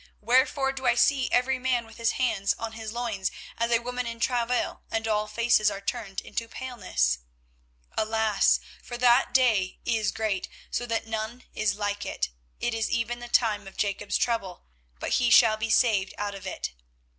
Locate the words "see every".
0.95-1.59